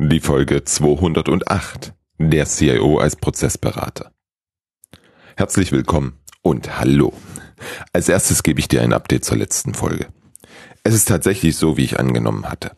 [0.00, 4.12] die Folge 208, der CIO als Prozessberater.
[5.36, 7.12] Herzlich willkommen und hallo.
[7.92, 10.06] Als erstes gebe ich dir ein Update zur letzten Folge.
[10.84, 12.76] Es ist tatsächlich so, wie ich angenommen hatte.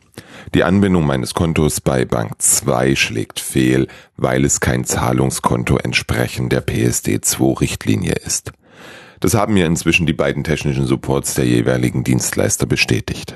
[0.55, 6.65] Die Anbindung meines Kontos bei Bank 2 schlägt fehl, weil es kein Zahlungskonto entsprechend der
[6.65, 8.51] PSD2-Richtlinie ist.
[9.19, 13.35] Das haben mir inzwischen die beiden technischen Supports der jeweiligen Dienstleister bestätigt.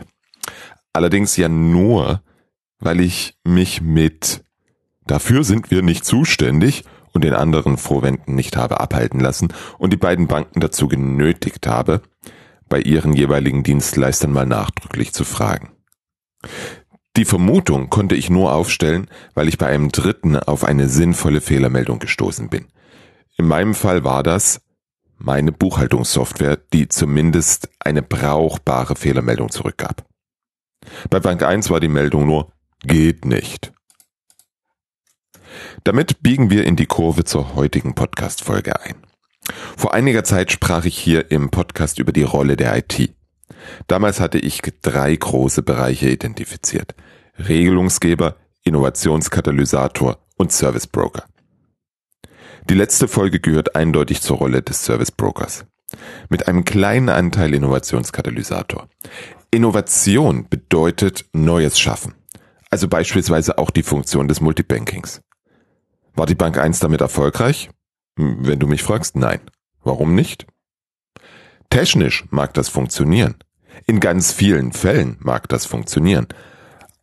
[0.91, 2.23] Allerdings ja nur,
[2.79, 4.45] weil ich mich mit
[5.07, 6.83] Dafür sind wir nicht zuständig
[7.13, 12.01] und den anderen Vorwänden nicht habe abhalten lassen und die beiden Banken dazu genötigt habe,
[12.67, 15.71] bei ihren jeweiligen Dienstleistern mal nachdrücklich zu fragen.
[17.15, 21.99] Die Vermutung konnte ich nur aufstellen, weil ich bei einem Dritten auf eine sinnvolle Fehlermeldung
[21.99, 22.65] gestoßen bin.
[23.37, 24.61] In meinem Fall war das
[25.17, 30.05] meine Buchhaltungssoftware, die zumindest eine brauchbare Fehlermeldung zurückgab.
[31.09, 32.51] Bei Bank 1 war die Meldung nur
[32.85, 33.73] geht nicht.
[35.83, 38.95] Damit biegen wir in die Kurve zur heutigen Podcast-Folge ein.
[39.77, 43.13] Vor einiger Zeit sprach ich hier im Podcast über die Rolle der IT.
[43.87, 46.95] Damals hatte ich drei große Bereiche identifiziert.
[47.37, 51.25] Regelungsgeber, Innovationskatalysator und Service Broker.
[52.69, 55.65] Die letzte Folge gehört eindeutig zur Rolle des Service Brokers.
[56.29, 58.87] Mit einem kleinen Anteil Innovationskatalysator.
[59.51, 62.15] Innovation bedeutet Neues schaffen.
[62.69, 65.21] Also beispielsweise auch die Funktion des Multibankings.
[66.13, 67.69] War die Bank 1 damit erfolgreich?
[68.15, 69.41] Wenn du mich fragst, nein.
[69.83, 70.47] Warum nicht?
[71.69, 73.35] Technisch mag das funktionieren.
[73.85, 76.27] In ganz vielen Fällen mag das funktionieren.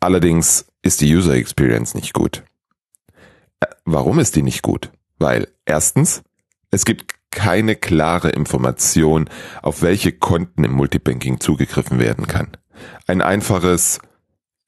[0.01, 2.43] Allerdings ist die User Experience nicht gut.
[3.61, 4.91] Äh, warum ist die nicht gut?
[5.19, 6.23] Weil erstens,
[6.71, 9.29] es gibt keine klare Information,
[9.63, 12.49] auf welche Konten im Multibanking zugegriffen werden kann.
[13.07, 14.01] Ein einfaches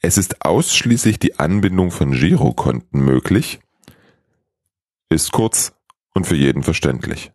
[0.04, 3.60] es ist ausschließlich die Anbindung von Girokonten möglich,
[5.08, 5.72] ist kurz
[6.12, 7.32] und für jeden verständlich.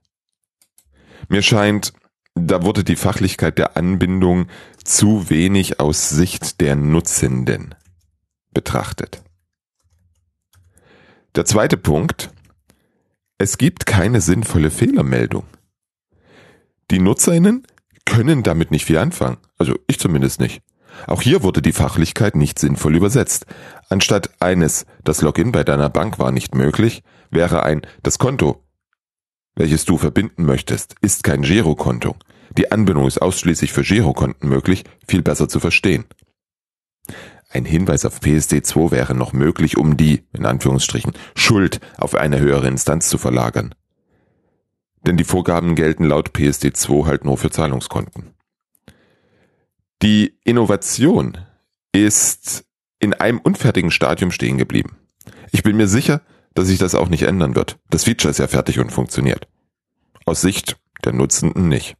[1.29, 1.93] Mir scheint,
[2.35, 4.47] da wurde die Fachlichkeit der Anbindung
[4.83, 7.73] zu wenig aus Sicht der Nutzenden
[8.51, 9.23] betrachtet.
[11.33, 12.29] Der zweite Punkt,
[13.39, 15.45] es gibt keine sinnvolle Fehlermeldung.
[16.91, 17.65] Die Nutzerinnen
[18.05, 20.61] können damit nicht viel anfangen, also ich zumindest nicht.
[21.07, 23.45] Auch hier wurde die Fachlichkeit nicht sinnvoll übersetzt.
[23.89, 28.63] Anstatt eines, das Login bei deiner Bank war nicht möglich, wäre ein, das Konto,
[29.55, 32.15] welches du verbinden möchtest, ist kein Girokonto.
[32.57, 36.05] Die Anbindung ist ausschließlich für Girokonten möglich, viel besser zu verstehen.
[37.51, 42.67] Ein Hinweis auf PSD2 wäre noch möglich, um die, in Anführungsstrichen, Schuld auf eine höhere
[42.67, 43.73] Instanz zu verlagern.
[45.05, 48.33] Denn die Vorgaben gelten laut PSD2 halt nur für Zahlungskonten.
[50.01, 51.37] Die Innovation
[51.91, 52.63] ist
[52.99, 54.97] in einem unfertigen Stadium stehen geblieben.
[55.51, 56.21] Ich bin mir sicher,
[56.53, 57.77] dass sich das auch nicht ändern wird.
[57.89, 59.47] Das Feature ist ja fertig und funktioniert.
[60.25, 61.95] Aus Sicht der Nutzenden nicht.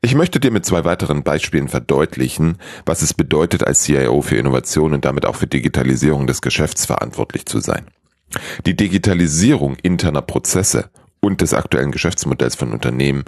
[0.00, 4.94] Ich möchte dir mit zwei weiteren Beispielen verdeutlichen, was es bedeutet, als CIO für Innovation
[4.94, 7.86] und damit auch für Digitalisierung des Geschäfts verantwortlich zu sein.
[8.64, 10.90] Die Digitalisierung interner Prozesse
[11.20, 13.24] und des aktuellen Geschäftsmodells von Unternehmen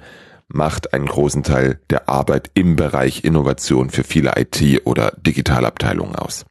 [0.49, 6.47] macht einen großen Teil der Arbeit im Bereich Innovation für viele IT- oder Digitalabteilungen aus.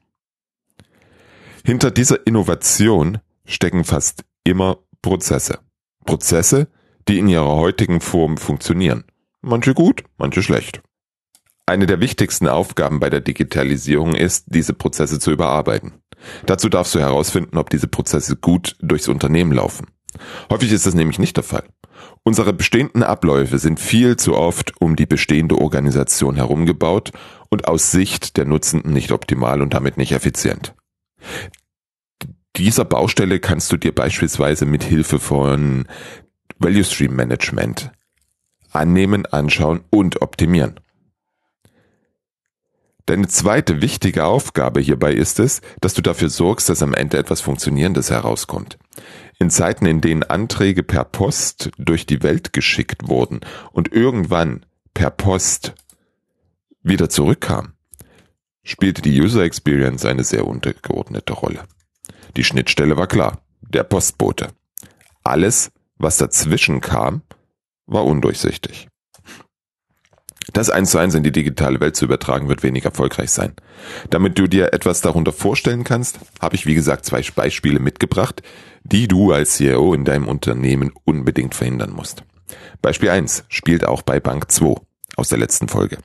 [1.66, 5.60] Hinter dieser Innovation stecken fast immer Prozesse.
[6.06, 6.68] Prozesse,
[7.08, 9.04] die in ihrer heutigen Form funktionieren.
[9.42, 10.82] Manche gut, manche schlecht.
[11.66, 15.96] Eine der wichtigsten Aufgaben bei der Digitalisierung ist, diese Prozesse zu überarbeiten.
[16.46, 19.88] Dazu darfst du herausfinden, ob diese Prozesse gut durchs Unternehmen laufen.
[20.52, 21.64] Häufig ist das nämlich nicht der Fall.
[22.24, 27.12] Unsere bestehenden Abläufe sind viel zu oft um die bestehende Organisation herumgebaut
[27.50, 30.74] und aus Sicht der Nutzenden nicht optimal und damit nicht effizient.
[32.56, 35.86] Dieser Baustelle kannst du dir beispielsweise mit Hilfe von
[36.60, 37.92] Value Stream Management
[38.72, 40.80] annehmen, anschauen und optimieren.
[43.08, 47.40] Deine zweite wichtige Aufgabe hierbei ist es, dass du dafür sorgst, dass am Ende etwas
[47.40, 48.78] Funktionierendes herauskommt.
[49.40, 53.40] In Zeiten, in denen Anträge per Post durch die Welt geschickt wurden
[53.72, 55.74] und irgendwann per Post
[56.84, 57.76] wieder zurückkam,
[58.64, 61.64] spielte die User Experience eine sehr untergeordnete Rolle.
[62.36, 64.50] Die Schnittstelle war klar, der Postbote.
[65.24, 67.22] Alles, was dazwischen kam,
[67.86, 68.90] war undurchsichtig.
[70.54, 73.54] Das eins zu eins in die digitale Welt zu übertragen, wird wenig erfolgreich sein.
[74.10, 78.42] Damit du dir etwas darunter vorstellen kannst, habe ich wie gesagt zwei Beispiele mitgebracht,
[78.84, 82.24] die du als CEO in deinem Unternehmen unbedingt verhindern musst.
[82.82, 84.76] Beispiel 1 spielt auch bei Bank 2
[85.18, 85.98] aus der letzten Folge.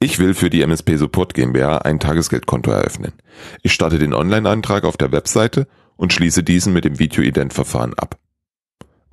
[0.00, 3.12] Ich will für die MSP Support GmbH ein Tagesgeldkonto eröffnen.
[3.62, 5.66] Ich starte den Online-Antrag auf der Webseite
[5.96, 8.18] und schließe diesen mit dem Video-Ident-Verfahren ab.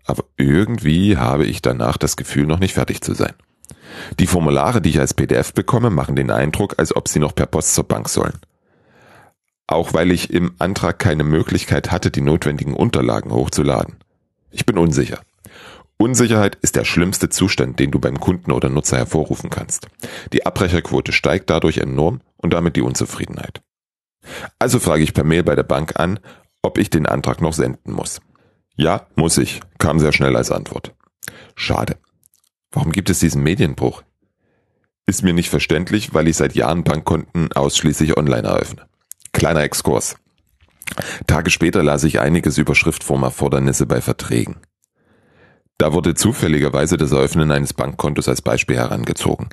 [0.05, 3.33] Aber irgendwie habe ich danach das Gefühl, noch nicht fertig zu sein.
[4.19, 7.45] Die Formulare, die ich als PDF bekomme, machen den Eindruck, als ob sie noch per
[7.45, 8.37] Post zur Bank sollen.
[9.67, 13.97] Auch weil ich im Antrag keine Möglichkeit hatte, die notwendigen Unterlagen hochzuladen.
[14.51, 15.19] Ich bin unsicher.
[15.97, 19.87] Unsicherheit ist der schlimmste Zustand, den du beim Kunden oder Nutzer hervorrufen kannst.
[20.31, 23.61] Die Abbrecherquote steigt dadurch enorm und damit die Unzufriedenheit.
[24.57, 26.19] Also frage ich per Mail bei der Bank an,
[26.61, 28.21] ob ich den Antrag noch senden muss.
[28.75, 30.93] Ja, muss ich, kam sehr schnell als Antwort.
[31.55, 31.97] Schade.
[32.71, 34.03] Warum gibt es diesen Medienbruch?
[35.07, 38.85] Ist mir nicht verständlich, weil ich seit Jahren Bankkonten ausschließlich online eröffne.
[39.33, 40.15] Kleiner Exkurs.
[41.25, 44.57] Tage später las ich einiges über Schriftformerfordernisse bei Verträgen.
[45.79, 49.49] Da wurde zufälligerweise das Eröffnen eines Bankkontos als Beispiel herangezogen.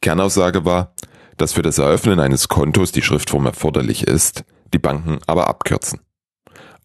[0.00, 0.94] Kernaussage war,
[1.38, 4.44] dass für das Eröffnen eines Kontos die Schriftform erforderlich ist,
[4.74, 6.00] die Banken aber abkürzen.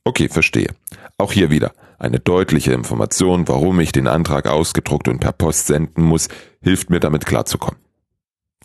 [0.04, 0.74] Okay, verstehe.
[1.18, 6.04] Auch hier wieder eine deutliche Information, warum ich den Antrag ausgedruckt und per Post senden
[6.04, 6.28] muss,
[6.62, 7.80] hilft mir damit klarzukommen.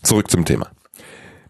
[0.03, 0.71] Zurück zum Thema.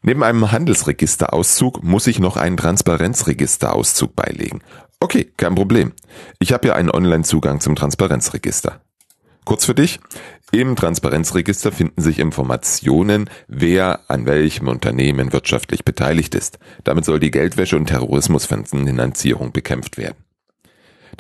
[0.03, 4.63] Neben einem Handelsregisterauszug muss ich noch einen Transparenzregisterauszug beilegen.
[4.99, 5.93] Okay, kein Problem.
[6.39, 8.81] Ich habe ja einen Online-Zugang zum Transparenzregister.
[9.45, 10.01] Kurz für dich.
[10.53, 16.59] Im Transparenzregister finden sich Informationen, wer an welchem Unternehmen wirtschaftlich beteiligt ist.
[16.85, 20.17] Damit soll die Geldwäsche und Terrorismusfinanzierung bekämpft werden.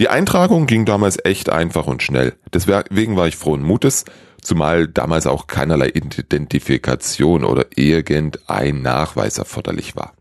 [0.00, 2.32] Die Eintragung ging damals echt einfach und schnell.
[2.54, 4.06] Deswegen war ich frohen Mutes,
[4.40, 10.14] zumal damals auch keinerlei Identifikation oder irgendein Nachweis erforderlich war.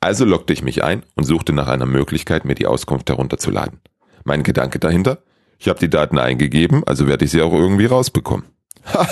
[0.00, 3.78] Also lockte ich mich ein und suchte nach einer Möglichkeit, mir die Auskunft herunterzuladen.
[4.24, 5.18] Mein Gedanke dahinter?
[5.60, 8.46] Ich habe die Daten eingegeben, also werde ich sie auch irgendwie rausbekommen.
[8.92, 9.06] Ha,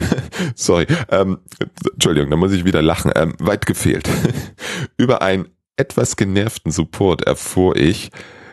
[0.56, 1.38] sorry, ähm,
[1.90, 3.10] Entschuldigung, da muss ich wieder lachen.
[3.16, 4.06] Ähm, weit gefehlt.
[4.98, 8.10] Über einen etwas genervten Support erfuhr ich,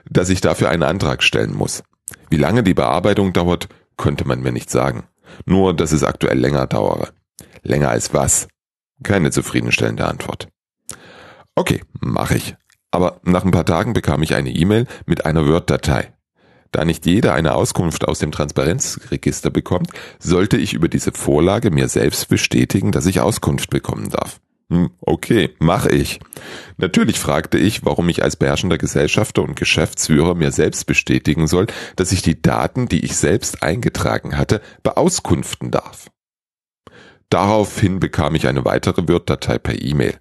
[0.10, 1.84] dass ich dafür einen Antrag stellen muss.
[2.30, 5.04] Wie lange die Bearbeitung dauert, könnte man mir nicht sagen.
[5.46, 7.10] Nur, dass es aktuell länger dauere.
[7.63, 8.48] Länger als was?
[9.04, 10.48] Keine zufriedenstellende Antwort.
[11.56, 12.56] Okay, mache ich.
[12.92, 16.13] Aber nach ein paar Tagen bekam ich eine E-Mail mit einer Word-Datei.
[16.72, 21.88] Da nicht jeder eine Auskunft aus dem Transparenzregister bekommt, sollte ich über diese Vorlage mir
[21.88, 24.40] selbst bestätigen, dass ich Auskunft bekommen darf.
[24.71, 26.19] Hm, okay, mache ich.
[26.77, 32.12] Natürlich fragte ich, warum ich als beherrschender Gesellschafter und Geschäftsführer mir selbst bestätigen soll, dass
[32.12, 36.12] ich die Daten, die ich selbst eingetragen hatte, beauskunften darf.
[37.30, 40.19] Daraufhin bekam ich eine weitere Word-Datei per E-Mail.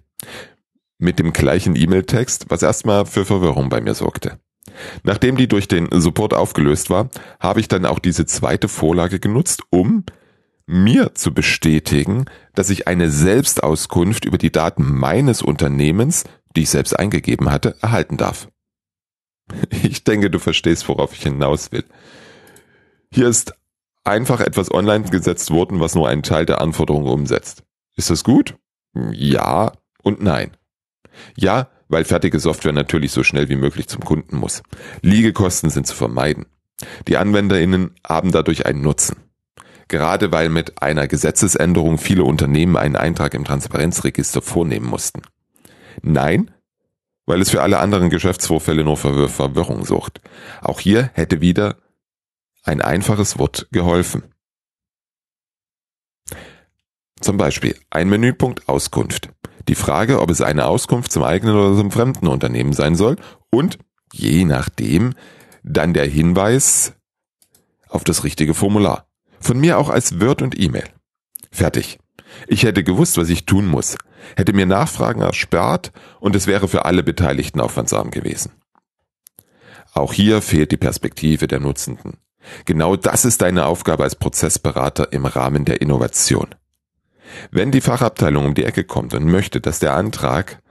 [0.97, 4.39] Mit dem gleichen E-Mail-Text, was erstmal für Verwirrung bei mir sorgte.
[5.03, 7.09] Nachdem die durch den Support aufgelöst war,
[7.39, 10.03] habe ich dann auch diese zweite Vorlage genutzt, um
[10.69, 16.25] mir zu bestätigen, dass ich eine Selbstauskunft über die Daten meines Unternehmens,
[16.55, 18.49] die ich selbst eingegeben hatte, erhalten darf.
[19.83, 21.83] Ich denke, du verstehst, worauf ich hinaus will.
[23.11, 23.53] Hier ist
[24.03, 27.63] einfach etwas online gesetzt worden, was nur einen Teil der Anforderungen umsetzt.
[27.95, 28.55] Ist das gut?
[29.11, 29.71] Ja
[30.03, 30.55] und nein.
[31.35, 34.61] Ja, weil fertige Software natürlich so schnell wie möglich zum Kunden muss.
[35.01, 36.45] Liegekosten sind zu vermeiden.
[37.07, 39.28] Die AnwenderInnen haben dadurch einen Nutzen.
[39.89, 45.23] Gerade weil mit einer Gesetzesänderung viele Unternehmen einen Eintrag im Transparenzregister vornehmen mussten.
[46.01, 46.51] Nein,
[47.25, 50.21] weil es für alle anderen Geschäftsvorfälle nur für Verwirrung sucht.
[50.61, 51.75] Auch hier hätte wieder
[52.63, 54.23] ein einfaches Wort geholfen.
[57.19, 59.29] Zum Beispiel ein Menüpunkt Auskunft
[59.69, 63.17] die Frage, ob es eine Auskunft zum eigenen oder zum fremden Unternehmen sein soll
[63.51, 63.77] und
[64.11, 65.13] je nachdem
[65.63, 66.93] dann der Hinweis
[67.87, 69.08] auf das richtige Formular.
[69.39, 70.85] Von mir auch als Word und E-Mail.
[71.51, 71.99] Fertig.
[72.47, 73.97] Ich hätte gewusst, was ich tun muss,
[74.35, 78.51] hätte mir Nachfragen erspart und es wäre für alle Beteiligten aufwandsarm gewesen.
[79.93, 82.17] Auch hier fehlt die Perspektive der Nutzenden.
[82.65, 86.47] Genau das ist deine Aufgabe als Prozessberater im Rahmen der Innovation.
[87.51, 90.61] Wenn die Fachabteilung um die Ecke kommt und möchte, dass der Antrag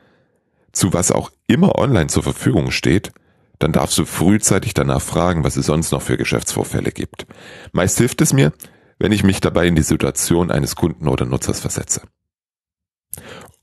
[0.72, 3.12] zu was auch immer online zur Verfügung steht,
[3.58, 7.26] dann darfst du frühzeitig danach fragen, was es sonst noch für Geschäftsvorfälle gibt.
[7.72, 8.52] Meist hilft es mir,
[8.98, 12.02] wenn ich mich dabei in die Situation eines Kunden oder Nutzers versetze.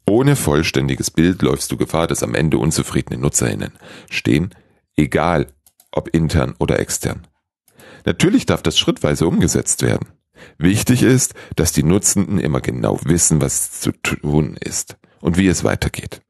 [0.08, 3.72] Ohne vollständiges Bild läufst du Gefahr, dass am Ende unzufriedene Nutzerinnen
[4.10, 4.54] stehen,
[4.96, 5.48] egal
[5.92, 7.28] ob intern oder extern.
[8.06, 10.10] Natürlich darf das schrittweise umgesetzt werden.
[10.58, 15.64] Wichtig ist, dass die Nutzenden immer genau wissen, was zu tun ist und wie es
[15.64, 16.22] weitergeht.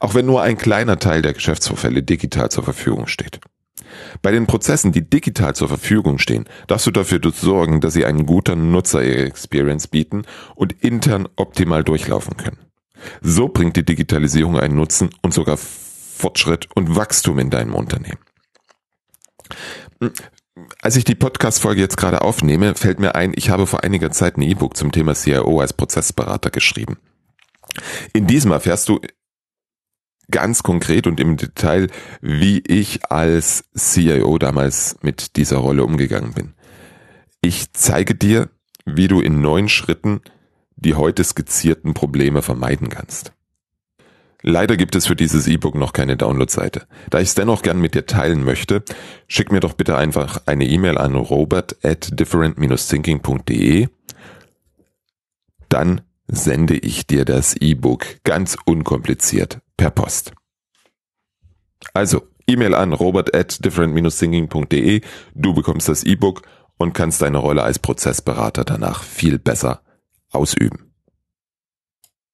[0.00, 3.40] Auch wenn nur ein kleiner Teil der Geschäftsvorfälle digital zur Verfügung steht.
[4.22, 8.26] Bei den Prozessen, die digital zur Verfügung stehen, darfst du dafür sorgen, dass sie einen
[8.26, 10.22] guten Nutzer-Experience bieten
[10.54, 12.58] und intern optimal durchlaufen können.
[13.20, 18.18] So bringt die Digitalisierung einen Nutzen und sogar Fortschritt und Wachstum in deinem Unternehmen.
[20.80, 24.38] Als ich die Podcast-Folge jetzt gerade aufnehme, fällt mir ein, ich habe vor einiger Zeit
[24.38, 26.96] ein E-Book zum Thema CIO als Prozessberater geschrieben.
[28.14, 29.00] In diesem erfährst du
[30.30, 31.88] ganz konkret und im Detail,
[32.20, 36.54] wie ich als CIO damals mit dieser Rolle umgegangen bin.
[37.40, 38.48] Ich zeige dir,
[38.84, 40.20] wie du in neun Schritten
[40.76, 43.32] die heute skizzierten Probleme vermeiden kannst.
[44.42, 46.86] Leider gibt es für dieses E-Book noch keine Download-Seite.
[47.10, 48.84] Da ich es dennoch gern mit dir teilen möchte,
[49.26, 53.88] schick mir doch bitte einfach eine E-Mail an robert at different-thinking.de.
[55.68, 60.32] Dann sende ich dir das E-Book ganz unkompliziert per Post.
[61.94, 65.00] Also, E-Mail an robert at different-thinking.de.
[65.34, 66.42] Du bekommst das E-Book
[66.78, 69.82] und kannst deine Rolle als Prozessberater danach viel besser
[70.30, 70.85] ausüben.